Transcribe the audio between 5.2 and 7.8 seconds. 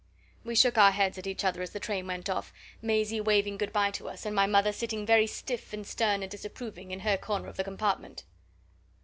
stiff and stern and disapproving in her corner of the